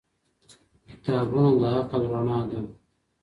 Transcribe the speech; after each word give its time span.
کتابونه 0.87 1.49
د 1.59 1.63
عقل 1.79 2.03
رڼا 2.13 2.39
ده. 2.49 2.59